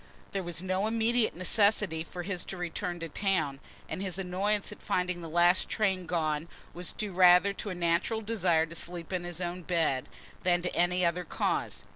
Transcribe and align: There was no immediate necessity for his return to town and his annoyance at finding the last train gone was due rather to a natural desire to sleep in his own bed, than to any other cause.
There 0.31 0.41
was 0.41 0.63
no 0.63 0.87
immediate 0.87 1.35
necessity 1.35 2.03
for 2.03 2.23
his 2.23 2.43
return 2.51 2.99
to 3.01 3.09
town 3.09 3.59
and 3.87 4.01
his 4.01 4.17
annoyance 4.17 4.71
at 4.71 4.81
finding 4.81 5.21
the 5.21 5.29
last 5.29 5.69
train 5.69 6.07
gone 6.07 6.47
was 6.73 6.91
due 6.91 7.13
rather 7.13 7.53
to 7.53 7.69
a 7.69 7.75
natural 7.75 8.21
desire 8.21 8.65
to 8.65 8.73
sleep 8.73 9.13
in 9.13 9.25
his 9.25 9.39
own 9.39 9.61
bed, 9.61 10.09
than 10.41 10.63
to 10.63 10.75
any 10.75 11.05
other 11.05 11.23
cause. 11.23 11.83